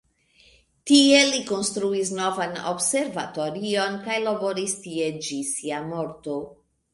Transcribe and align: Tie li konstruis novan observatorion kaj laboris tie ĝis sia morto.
Tie 0.91 1.17
li 1.31 1.41
konstruis 1.49 2.11
novan 2.19 2.57
observatorion 2.71 3.99
kaj 4.09 4.17
laboris 4.25 4.75
tie 4.87 5.13
ĝis 5.29 5.53
sia 5.61 5.85
morto. 5.93 6.41